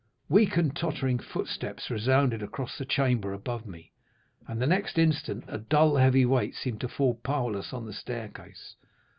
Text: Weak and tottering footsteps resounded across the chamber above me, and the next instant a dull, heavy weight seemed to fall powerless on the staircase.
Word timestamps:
Weak 0.29 0.57
and 0.57 0.75
tottering 0.75 1.19
footsteps 1.19 1.91
resounded 1.91 2.41
across 2.41 2.75
the 2.75 2.85
chamber 2.85 3.33
above 3.33 3.67
me, 3.67 3.91
and 4.47 4.59
the 4.59 4.65
next 4.65 4.97
instant 4.97 5.43
a 5.47 5.59
dull, 5.59 5.97
heavy 5.97 6.25
weight 6.25 6.55
seemed 6.55 6.81
to 6.81 6.87
fall 6.87 7.13
powerless 7.13 7.71
on 7.71 7.85
the 7.85 7.93
staircase. 7.93 8.73